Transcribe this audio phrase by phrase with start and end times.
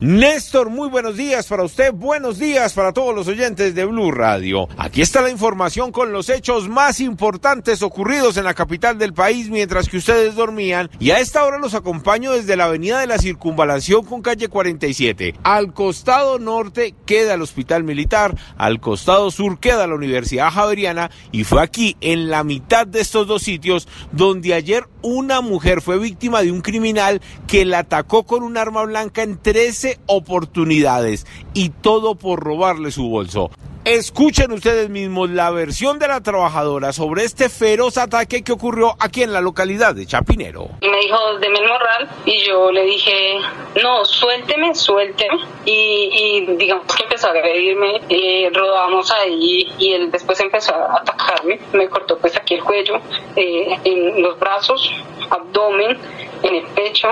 [0.00, 4.68] Néstor, muy buenos días para usted, buenos días para todos los oyentes de Blue Radio.
[4.78, 9.50] Aquí está la información con los hechos más importantes ocurridos en la capital del país
[9.50, 13.18] mientras que ustedes dormían y a esta hora los acompaño desde la avenida de la
[13.18, 15.34] Circunvalación con calle 47.
[15.42, 21.42] Al costado norte queda el Hospital Militar, al costado sur queda la Universidad Javeriana y
[21.42, 26.42] fue aquí en la mitad de estos dos sitios donde ayer una mujer fue víctima
[26.42, 32.14] de un criminal que la atacó con un arma blanca en 13 oportunidades y todo
[32.14, 33.50] por robarle su bolso.
[33.88, 39.22] Escuchen ustedes mismos la versión de la trabajadora sobre este feroz ataque que ocurrió aquí
[39.22, 40.68] en la localidad de Chapinero.
[40.82, 43.38] Y me dijo, deme el morral, y yo le dije,
[43.82, 45.38] no, suélteme, suélteme.
[45.64, 51.58] Y, digamos que empezó a agredirme, eh, rodamos ahí y él después empezó a atacarme.
[51.72, 53.00] Me cortó pues aquí el cuello,
[53.36, 54.92] eh, en los brazos,
[55.30, 55.96] abdomen,
[56.42, 57.08] en el pecho.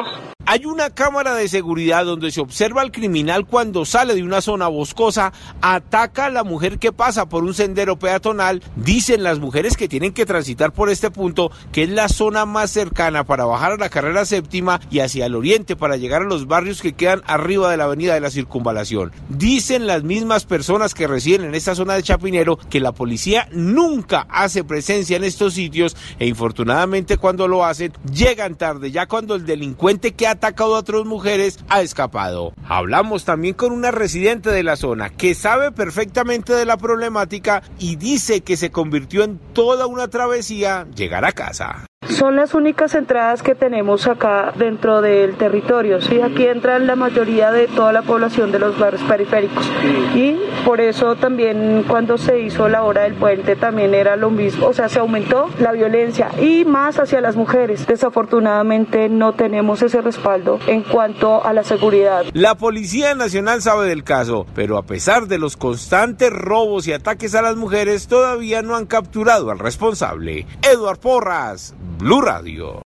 [0.48, 4.68] Hay una cámara de seguridad donde se observa al criminal cuando sale de una zona
[4.68, 8.62] boscosa, ataca a la mujer que pasa por un sendero peatonal.
[8.76, 12.70] Dicen las mujeres que tienen que transitar por este punto, que es la zona más
[12.70, 16.46] cercana para bajar a la carrera séptima y hacia el oriente para llegar a los
[16.46, 19.10] barrios que quedan arriba de la avenida de la circunvalación.
[19.28, 24.28] Dicen las mismas personas que residen en esta zona de Chapinero que la policía nunca
[24.30, 29.44] hace presencia en estos sitios e infortunadamente cuando lo hacen llegan tarde, ya cuando el
[29.44, 32.52] delincuente que ha atacado a otras mujeres ha escapado.
[32.68, 37.96] Hablamos también con una residente de la zona que sabe perfectamente de la problemática y
[37.96, 41.86] dice que se convirtió en toda una travesía llegar a casa.
[42.08, 46.00] Son las únicas entradas que tenemos acá dentro del territorio.
[46.00, 46.20] ¿sí?
[46.20, 49.70] Aquí entran la mayoría de toda la población de los barrios periféricos.
[50.14, 54.66] Y por eso también cuando se hizo la hora del puente también era lo mismo.
[54.66, 57.86] O sea, se aumentó la violencia y más hacia las mujeres.
[57.86, 62.24] Desafortunadamente no tenemos ese respaldo en cuanto a la seguridad.
[62.32, 67.34] La Policía Nacional sabe del caso, pero a pesar de los constantes robos y ataques
[67.34, 70.46] a las mujeres, todavía no han capturado al responsable.
[70.62, 72.85] Eduard Porras, Blue Radio.